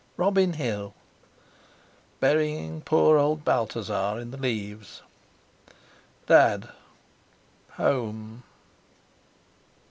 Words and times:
Robin 0.17 0.53
Hill! 0.53 0.95
Burying 2.19 2.81
poor 2.81 3.19
old 3.19 3.45
Balthasar 3.45 4.17
in 4.17 4.31
the 4.31 4.37
leaves! 4.37 5.03
Dad! 6.25 6.69
Home.... 7.73 8.41